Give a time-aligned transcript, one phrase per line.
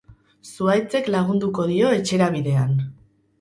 [0.51, 2.75] Zuhaitzek lagunduko dio etxera bidean.